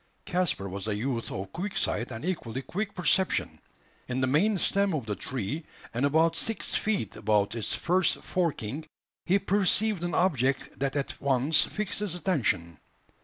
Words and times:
Caspar 0.25 0.67
was 0.67 0.87
a 0.87 0.95
youth 0.95 1.31
of 1.31 1.53
quick 1.53 1.77
sight 1.77 2.09
and 2.09 2.25
equally 2.25 2.63
quick 2.63 2.95
perception. 2.95 3.59
In 4.07 4.19
the 4.19 4.25
main 4.25 4.57
stem 4.57 4.95
of 4.95 5.05
the 5.05 5.15
tree, 5.15 5.63
and 5.93 6.07
about 6.07 6.35
six 6.35 6.73
feet 6.73 7.15
above 7.15 7.53
its 7.53 7.75
first 7.75 8.17
forking, 8.23 8.87
he 9.27 9.37
perceived 9.37 10.01
an 10.01 10.15
object 10.15 10.79
that 10.79 10.95
at 10.95 11.21
once 11.21 11.65
fixed 11.65 11.99
his 11.99 12.15
attention. 12.15 12.79